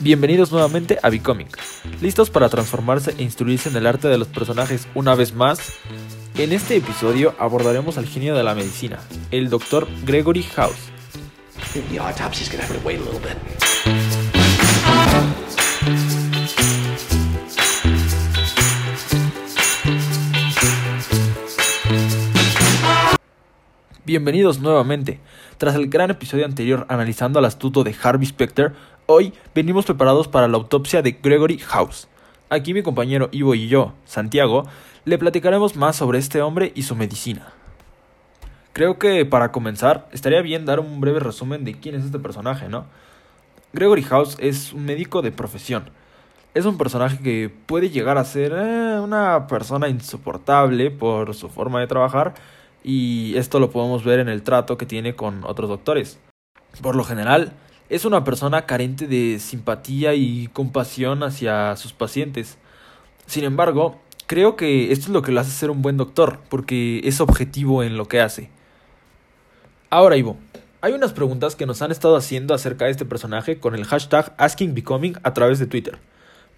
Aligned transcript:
Bienvenidos 0.00 0.52
nuevamente 0.52 0.98
a 1.02 1.10
Becoming. 1.10 1.48
¿Listos 2.00 2.30
para 2.30 2.48
transformarse 2.48 3.14
e 3.18 3.22
instruirse 3.22 3.68
en 3.68 3.76
el 3.76 3.86
arte 3.86 4.08
de 4.08 4.18
los 4.18 4.28
personajes 4.28 4.88
una 4.94 5.14
vez 5.14 5.34
más? 5.34 5.74
En 6.36 6.52
este 6.52 6.76
episodio 6.76 7.34
abordaremos 7.38 7.98
al 7.98 8.06
genio 8.06 8.34
de 8.34 8.42
la 8.42 8.54
medicina, 8.54 8.98
el 9.30 9.50
Dr. 9.50 9.86
Gregory 10.04 10.42
House. 10.42 10.90
Bienvenidos 24.06 24.60
nuevamente. 24.60 25.18
Tras 25.56 25.74
el 25.76 25.88
gran 25.88 26.10
episodio 26.10 26.44
anterior 26.44 26.84
analizando 26.90 27.38
al 27.38 27.46
astuto 27.46 27.84
de 27.84 27.94
Harvey 28.02 28.26
Specter, 28.26 28.74
hoy 29.06 29.32
venimos 29.54 29.84
preparados 29.84 30.28
para 30.28 30.48
la 30.48 30.56
autopsia 30.56 31.02
de 31.02 31.12
Gregory 31.12 31.58
House. 31.58 32.08
Aquí 32.48 32.74
mi 32.74 32.82
compañero 32.82 33.28
Ivo 33.32 33.54
y 33.54 33.68
yo, 33.68 33.92
Santiago, 34.04 34.64
le 35.04 35.18
platicaremos 35.18 35.76
más 35.76 35.96
sobre 35.96 36.18
este 36.18 36.42
hombre 36.42 36.72
y 36.74 36.82
su 36.82 36.96
medicina. 36.96 37.52
Creo 38.72 38.98
que 38.98 39.24
para 39.24 39.52
comenzar 39.52 40.08
estaría 40.12 40.42
bien 40.42 40.64
dar 40.64 40.80
un 40.80 41.00
breve 41.00 41.20
resumen 41.20 41.64
de 41.64 41.78
quién 41.78 41.94
es 41.94 42.04
este 42.04 42.18
personaje, 42.18 42.68
¿no? 42.68 42.86
Gregory 43.72 44.02
House 44.02 44.36
es 44.40 44.72
un 44.72 44.84
médico 44.84 45.22
de 45.22 45.32
profesión. 45.32 45.90
Es 46.54 46.64
un 46.64 46.78
personaje 46.78 47.18
que 47.18 47.52
puede 47.66 47.90
llegar 47.90 48.18
a 48.18 48.24
ser 48.24 48.52
eh, 48.56 49.00
una 49.00 49.46
persona 49.48 49.88
insoportable 49.88 50.90
por 50.90 51.34
su 51.34 51.48
forma 51.48 51.80
de 51.80 51.88
trabajar 51.88 52.34
y 52.84 53.36
esto 53.36 53.58
lo 53.58 53.70
podemos 53.70 54.04
ver 54.04 54.20
en 54.20 54.28
el 54.28 54.42
trato 54.42 54.78
que 54.78 54.86
tiene 54.86 55.16
con 55.16 55.42
otros 55.44 55.68
doctores. 55.68 56.20
Por 56.80 56.94
lo 56.94 57.04
general, 57.04 57.52
es 57.94 58.04
una 58.04 58.24
persona 58.24 58.66
carente 58.66 59.06
de 59.06 59.38
simpatía 59.38 60.14
y 60.14 60.48
compasión 60.48 61.22
hacia 61.22 61.76
sus 61.76 61.92
pacientes. 61.92 62.58
Sin 63.26 63.44
embargo, 63.44 64.00
creo 64.26 64.56
que 64.56 64.90
esto 64.90 65.06
es 65.06 65.10
lo 65.10 65.22
que 65.22 65.30
lo 65.30 65.40
hace 65.40 65.52
ser 65.52 65.70
un 65.70 65.80
buen 65.80 65.96
doctor, 65.96 66.40
porque 66.48 67.02
es 67.04 67.20
objetivo 67.20 67.84
en 67.84 67.96
lo 67.96 68.08
que 68.08 68.20
hace. 68.20 68.50
Ahora, 69.90 70.16
Ivo, 70.16 70.36
hay 70.80 70.92
unas 70.92 71.12
preguntas 71.12 71.54
que 71.54 71.66
nos 71.66 71.82
han 71.82 71.92
estado 71.92 72.16
haciendo 72.16 72.52
acerca 72.52 72.86
de 72.86 72.90
este 72.90 73.04
personaje 73.04 73.60
con 73.60 73.76
el 73.76 73.84
hashtag 73.84 74.34
AskingBecoming 74.38 75.18
a 75.22 75.32
través 75.32 75.60
de 75.60 75.66
Twitter. 75.66 76.00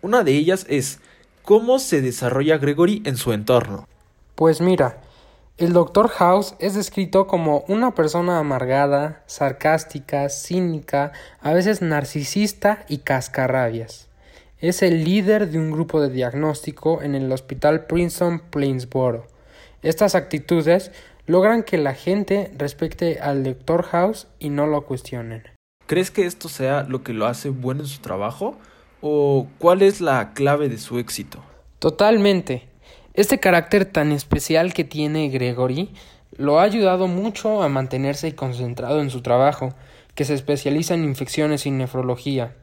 Una 0.00 0.24
de 0.24 0.32
ellas 0.32 0.64
es, 0.70 1.00
¿cómo 1.42 1.78
se 1.78 2.00
desarrolla 2.00 2.56
Gregory 2.56 3.02
en 3.04 3.18
su 3.18 3.34
entorno? 3.34 3.86
Pues 4.36 4.62
mira, 4.62 5.02
el 5.58 5.72
Dr. 5.72 6.08
House 6.08 6.54
es 6.58 6.74
descrito 6.74 7.26
como 7.26 7.64
una 7.66 7.94
persona 7.94 8.38
amargada, 8.38 9.22
sarcástica, 9.26 10.28
cínica, 10.28 11.12
a 11.40 11.54
veces 11.54 11.80
narcisista 11.80 12.84
y 12.88 12.98
cascarrabias. 12.98 14.08
Es 14.58 14.82
el 14.82 15.04
líder 15.04 15.50
de 15.50 15.58
un 15.58 15.70
grupo 15.70 16.02
de 16.02 16.10
diagnóstico 16.10 17.00
en 17.00 17.14
el 17.14 17.32
Hospital 17.32 17.86
Princeton 17.86 18.40
Plainsboro. 18.50 19.26
Estas 19.82 20.14
actitudes 20.14 20.92
logran 21.26 21.62
que 21.62 21.78
la 21.78 21.94
gente 21.94 22.52
respete 22.58 23.20
al 23.20 23.42
Dr. 23.42 23.82
House 23.84 24.26
y 24.38 24.50
no 24.50 24.66
lo 24.66 24.82
cuestionen. 24.82 25.44
¿Crees 25.86 26.10
que 26.10 26.26
esto 26.26 26.50
sea 26.50 26.82
lo 26.82 27.02
que 27.02 27.14
lo 27.14 27.26
hace 27.26 27.48
bueno 27.48 27.80
en 27.80 27.86
su 27.86 28.00
trabajo? 28.02 28.58
¿O 29.00 29.46
cuál 29.58 29.80
es 29.80 30.02
la 30.02 30.34
clave 30.34 30.68
de 30.68 30.76
su 30.76 30.98
éxito? 30.98 31.42
Totalmente. 31.78 32.68
Este 33.16 33.40
carácter 33.40 33.86
tan 33.86 34.12
especial 34.12 34.74
que 34.74 34.84
tiene 34.84 35.30
Gregory 35.30 35.88
lo 36.36 36.60
ha 36.60 36.64
ayudado 36.64 37.08
mucho 37.08 37.62
a 37.62 37.68
mantenerse 37.70 38.34
concentrado 38.34 39.00
en 39.00 39.08
su 39.08 39.22
trabajo, 39.22 39.72
que 40.14 40.26
se 40.26 40.34
especializa 40.34 40.92
en 40.92 41.04
infecciones 41.04 41.64
y 41.64 41.70
nefrología. 41.70 42.54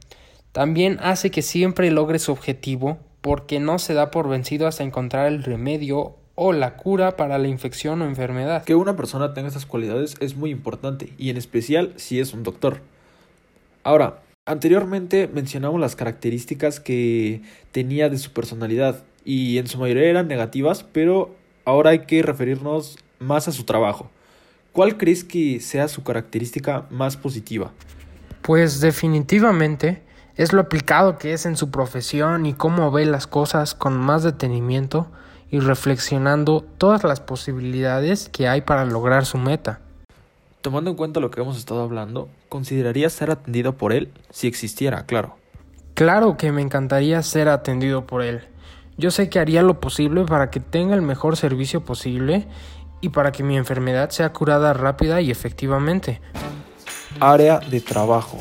También 0.52 1.00
hace 1.02 1.32
que 1.32 1.42
siempre 1.42 1.90
logre 1.90 2.20
su 2.20 2.32
objetivo 2.32 3.00
porque 3.22 3.60
no 3.60 3.80
se 3.80 3.96
da 3.96 4.12
por 4.12 4.30
vencido 4.30 4.68
hasta 4.68 4.84
encontrar 4.84 5.26
el 5.26 5.44
remedio 5.44 6.18
o 6.36 6.54
la 6.54 6.78
cura 6.78 7.18
para 7.18 7.40
la 7.40 7.48
infección 7.48 8.04
o 8.04 8.06
enfermedad. 8.06 8.64
Que 8.64 8.76
una 8.76 8.96
persona 8.96 9.34
tenga 9.34 9.48
estas 9.48 9.66
cualidades 9.66 10.14
es 10.20 10.36
muy 10.36 10.52
importante 10.52 11.14
y 11.18 11.32
en 11.32 11.38
especial 11.38 11.94
si 11.96 12.20
es 12.20 12.32
un 12.32 12.44
doctor. 12.44 12.82
Ahora, 13.84 14.22
anteriormente 14.46 15.30
mencionamos 15.34 15.80
las 15.80 15.96
características 15.96 16.80
que 16.80 17.42
tenía 17.72 18.10
de 18.10 18.18
su 18.18 18.32
personalidad 18.32 19.04
y 19.26 19.58
en 19.58 19.68
su 19.68 19.78
mayoría 19.78 20.10
eran 20.10 20.28
negativas, 20.28 20.84
pero 20.84 21.34
ahora 21.66 21.92
hay 21.92 22.00
que 22.00 22.22
referirnos 22.22 22.98
más 23.20 23.48
a 23.48 23.52
su 23.52 23.64
trabajo. 23.64 24.10
¿Cuál 24.74 24.98
crees 24.98 25.24
que 25.24 25.60
sea 25.60 25.88
su 25.88 26.04
característica 26.04 26.86
más 26.90 27.16
positiva? 27.16 27.72
Pues 28.42 28.82
definitivamente 28.82 30.02
es 30.36 30.52
lo 30.52 30.62
aplicado 30.62 31.18
que 31.18 31.34
es 31.34 31.46
en 31.46 31.56
su 31.56 31.70
profesión 31.70 32.46
y 32.46 32.54
cómo 32.54 32.92
ve 32.92 33.06
las 33.06 33.28
cosas 33.28 33.76
con 33.76 33.98
más 33.98 34.24
detenimiento 34.24 35.08
y 35.52 35.60
reflexionando 35.60 36.66
todas 36.78 37.04
las 37.04 37.20
posibilidades 37.20 38.28
que 38.30 38.48
hay 38.48 38.62
para 38.62 38.84
lograr 38.86 39.26
su 39.26 39.38
meta. 39.38 39.80
Tomando 40.62 40.90
en 40.90 40.98
cuenta 40.98 41.20
lo 41.20 41.30
que 41.30 41.42
hemos 41.42 41.58
estado 41.58 41.84
hablando, 41.84 42.30
¿considerarías 42.54 43.12
ser 43.14 43.32
atendido 43.32 43.78
por 43.78 43.94
él 43.94 44.12
si 44.30 44.46
existiera, 44.46 45.08
claro? 45.08 45.38
Claro 45.96 46.38
que 46.38 46.52
me 46.52 46.62
encantaría 46.62 47.20
ser 47.24 47.50
atendido 47.50 48.06
por 48.06 48.22
él. 48.22 48.42
Yo 48.96 49.10
sé 49.10 49.28
que 49.28 49.40
haría 49.40 49.64
lo 49.64 49.80
posible 49.80 50.24
para 50.26 50.52
que 50.52 50.60
tenga 50.60 50.94
el 50.94 51.02
mejor 51.02 51.36
servicio 51.36 51.84
posible 51.84 52.46
y 53.02 53.10
para 53.10 53.32
que 53.32 53.42
mi 53.42 53.58
enfermedad 53.58 54.12
sea 54.12 54.34
curada 54.34 54.72
rápida 54.72 55.20
y 55.20 55.32
efectivamente. 55.32 56.22
Área 57.20 57.58
de 57.58 57.82
trabajo. 57.82 58.38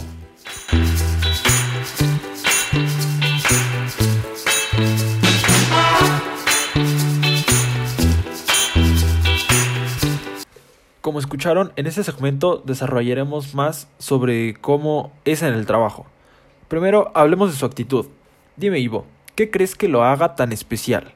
Escucharon, 11.32 11.72
en 11.76 11.87
este 11.87 12.04
segmento 12.04 12.62
desarrollaremos 12.66 13.54
más 13.54 13.88
sobre 13.97 14.53
cómo 14.53 15.12
es 15.25 15.41
en 15.41 15.54
el 15.54 15.65
trabajo. 15.65 16.04
Primero, 16.69 17.10
hablemos 17.15 17.50
de 17.50 17.56
su 17.56 17.65
actitud. 17.65 18.04
Dime, 18.59 18.81
Ivo, 18.81 19.06
¿qué 19.34 19.50
crees 19.50 19.75
que 19.75 19.88
lo 19.88 20.04
haga 20.04 20.37
tan 20.37 20.53
especial? 20.53 21.15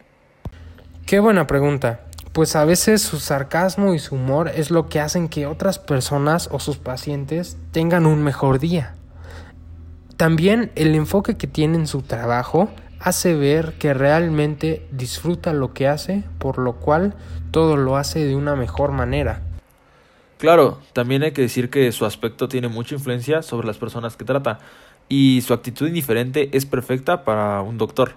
Qué 1.05 1.21
buena 1.21 1.47
pregunta. 1.47 2.00
Pues 2.32 2.56
a 2.56 2.65
veces 2.65 3.03
su 3.03 3.21
sarcasmo 3.21 3.93
y 3.93 3.99
su 3.99 4.15
humor 4.15 4.49
es 4.49 4.71
lo 4.71 4.88
que 4.88 5.00
hacen 5.00 5.28
que 5.28 5.47
otras 5.47 5.78
personas 5.78 6.49
o 6.50 6.60
sus 6.60 6.78
pacientes 6.78 7.59
tengan 7.71 8.06
un 8.06 8.22
mejor 8.22 8.59
día. 8.59 8.94
También 10.16 10.72
el 10.76 10.94
enfoque 10.94 11.37
que 11.37 11.47
tiene 11.47 11.76
en 11.76 11.87
su 11.87 12.00
trabajo 12.00 12.71
hace 13.00 13.34
ver 13.34 13.75
que 13.75 13.93
realmente 13.93 14.88
disfruta 14.93 15.53
lo 15.53 15.75
que 15.75 15.88
hace, 15.88 16.25
por 16.38 16.56
lo 16.56 16.76
cual 16.76 17.15
todo 17.50 17.76
lo 17.76 17.99
hace 17.99 18.25
de 18.25 18.34
una 18.34 18.56
mejor 18.56 18.93
manera. 18.93 19.43
Claro, 20.38 20.78
también 20.92 21.22
hay 21.22 21.32
que 21.32 21.42
decir 21.42 21.70
que 21.70 21.91
su 21.92 22.04
aspecto 22.04 22.48
tiene 22.48 22.69
mucha 22.69 22.94
influencia 22.94 23.42
sobre 23.42 23.66
las 23.66 23.78
personas 23.78 24.16
que 24.16 24.24
trata 24.24 24.58
y 25.08 25.42
su 25.42 25.54
actitud 25.54 25.86
indiferente 25.86 26.50
es 26.52 26.66
perfecta 26.66 27.24
para 27.24 27.62
un 27.62 27.78
doctor. 27.78 28.14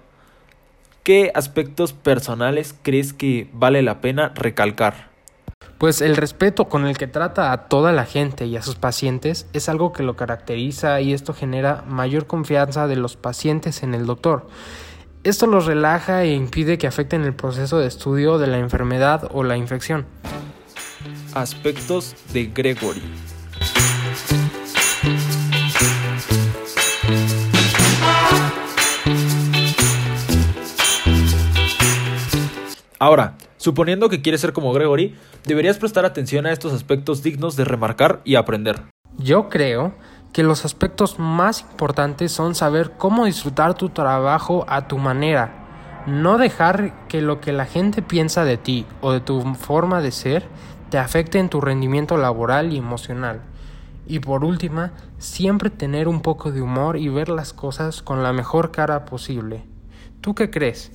¿Qué 1.02 1.32
aspectos 1.34 1.94
personales 1.94 2.74
crees 2.82 3.14
que 3.14 3.48
vale 3.54 3.80
la 3.80 4.02
pena 4.02 4.32
recalcar? 4.34 5.08
Pues 5.78 6.02
el 6.02 6.14
respeto 6.14 6.66
con 6.66 6.86
el 6.86 6.98
que 6.98 7.06
trata 7.06 7.52
a 7.52 7.68
toda 7.68 7.92
la 7.92 8.04
gente 8.04 8.44
y 8.44 8.56
a 8.58 8.62
sus 8.62 8.74
pacientes 8.74 9.46
es 9.54 9.70
algo 9.70 9.94
que 9.94 10.02
lo 10.02 10.14
caracteriza 10.14 11.00
y 11.00 11.14
esto 11.14 11.32
genera 11.32 11.84
mayor 11.86 12.26
confianza 12.26 12.86
de 12.86 12.96
los 12.96 13.16
pacientes 13.16 13.82
en 13.82 13.94
el 13.94 14.04
doctor. 14.04 14.46
Esto 15.24 15.46
los 15.46 15.64
relaja 15.64 16.22
e 16.24 16.34
impide 16.34 16.76
que 16.76 16.86
afecten 16.86 17.22
el 17.22 17.34
proceso 17.34 17.78
de 17.78 17.86
estudio 17.86 18.36
de 18.36 18.46
la 18.46 18.58
enfermedad 18.58 19.30
o 19.32 19.42
la 19.42 19.56
infección. 19.56 20.04
Aspectos 21.34 22.16
de 22.32 22.46
Gregory. 22.46 23.02
Ahora, 32.98 33.36
suponiendo 33.58 34.08
que 34.08 34.22
quieres 34.22 34.40
ser 34.40 34.52
como 34.52 34.72
Gregory, 34.72 35.16
deberías 35.46 35.78
prestar 35.78 36.04
atención 36.04 36.46
a 36.46 36.52
estos 36.52 36.72
aspectos 36.72 37.22
dignos 37.22 37.54
de 37.54 37.64
remarcar 37.64 38.20
y 38.24 38.34
aprender. 38.34 38.82
Yo 39.16 39.48
creo 39.48 39.94
que 40.32 40.42
los 40.42 40.64
aspectos 40.64 41.20
más 41.20 41.60
importantes 41.60 42.32
son 42.32 42.56
saber 42.56 42.92
cómo 42.98 43.26
disfrutar 43.26 43.74
tu 43.74 43.90
trabajo 43.90 44.64
a 44.68 44.88
tu 44.88 44.98
manera, 44.98 46.02
no 46.06 46.38
dejar 46.38 47.06
que 47.06 47.20
lo 47.20 47.40
que 47.40 47.52
la 47.52 47.66
gente 47.66 48.02
piensa 48.02 48.44
de 48.44 48.56
ti 48.56 48.84
o 49.00 49.12
de 49.12 49.20
tu 49.20 49.54
forma 49.54 50.00
de 50.00 50.10
ser 50.10 50.48
te 50.90 50.98
afecte 50.98 51.38
en 51.38 51.48
tu 51.48 51.60
rendimiento 51.60 52.16
laboral 52.16 52.72
y 52.72 52.78
emocional. 52.78 53.40
Y 54.06 54.18
por 54.18 54.44
última, 54.44 54.92
siempre 55.18 55.70
tener 55.70 56.08
un 56.08 56.20
poco 56.20 56.50
de 56.50 56.60
humor 56.60 56.96
y 56.96 57.08
ver 57.08 57.28
las 57.28 57.52
cosas 57.52 58.02
con 58.02 58.22
la 58.22 58.32
mejor 58.32 58.72
cara 58.72 59.04
posible. 59.04 59.62
¿Tú 60.20 60.34
qué 60.34 60.50
crees? 60.50 60.90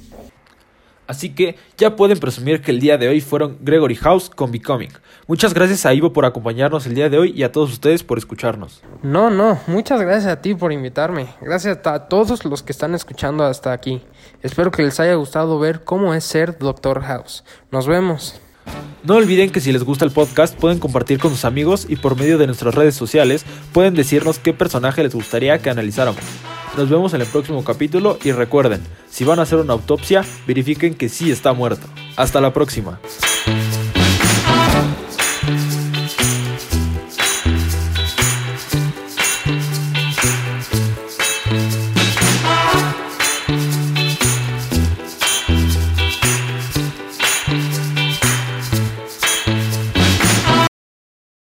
Así 1.08 1.36
que 1.36 1.56
ya 1.78 1.96
pueden 1.96 2.20
presumir 2.20 2.62
que 2.62 2.72
el 2.72 2.80
día 2.80 2.98
de 2.98 3.08
hoy 3.08 3.22
fueron 3.22 3.58
Gregory 3.62 3.96
House 3.96 4.30
con 4.30 4.52
Becoming. 4.52 4.92
Muchas 5.28 5.54
gracias 5.54 5.86
a 5.86 5.94
Ivo 5.94 6.14
por 6.14 6.26
acompañarnos 6.26 6.88
el 6.88 6.96
día 6.96 7.10
de 7.10 7.20
hoy 7.20 7.32
y 7.36 7.44
a 7.44 7.52
todos 7.52 7.72
ustedes 7.72 8.04
por 8.04 8.18
escucharnos. 8.18 8.82
No, 9.04 9.30
no, 9.30 9.60
muchas 9.68 10.02
gracias 10.02 10.32
a 10.32 10.42
ti 10.42 10.56
por 10.56 10.74
invitarme. 10.74 11.28
Gracias 11.42 11.80
a 11.86 12.08
todos 12.08 12.44
los 12.44 12.64
que 12.64 12.72
están 12.72 12.96
escuchando 12.96 13.44
hasta 13.44 13.72
aquí. 13.72 14.02
Espero 14.42 14.72
que 14.72 14.84
les 14.84 15.00
haya 15.00 15.14
gustado 15.14 15.60
ver 15.60 15.84
cómo 15.84 16.14
es 16.16 16.24
ser 16.24 16.58
Doctor 16.58 17.04
House. 17.04 17.44
Nos 17.72 17.88
vemos. 17.88 18.42
No 19.04 19.16
olviden 19.16 19.52
que 19.52 19.62
si 19.62 19.72
les 19.72 19.84
gusta 19.84 20.04
el 20.04 20.12
podcast 20.12 20.56
pueden 20.56 20.80
compartir 20.80 21.20
con 21.20 21.32
sus 21.32 21.46
amigos 21.46 21.86
y 21.88 21.96
por 21.96 22.18
medio 22.18 22.38
de 22.38 22.48
nuestras 22.48 22.74
redes 22.74 22.96
sociales 22.96 23.46
pueden 23.72 23.94
decirnos 23.94 24.40
qué 24.40 24.54
personaje 24.54 25.04
les 25.04 25.14
gustaría 25.14 25.60
que 25.60 25.70
analizáramos. 25.70 26.22
Nos 26.76 26.90
vemos 26.90 27.14
en 27.14 27.22
el 27.22 27.28
próximo 27.28 27.64
capítulo 27.64 28.18
y 28.24 28.32
recuerden, 28.32 28.82
si 29.10 29.24
van 29.24 29.40
a 29.40 29.44
hacer 29.44 29.60
una 29.60 29.74
autopsia, 29.74 30.26
verifiquen 30.48 30.96
que 30.96 31.10
sí 31.10 31.32
está 31.32 31.54
muerto. 31.54 31.88
Hasta 32.18 32.42
la 32.42 32.52
próxima. 32.52 33.00